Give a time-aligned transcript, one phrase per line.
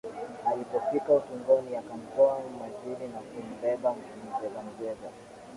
[0.47, 3.95] Alipofika ukingoni akamtoa majini na kumbeba
[4.37, 5.09] mzegamzega